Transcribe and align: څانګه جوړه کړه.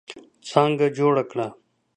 څانګه 0.47 0.87
جوړه 0.97 1.23
کړه. 1.31 1.47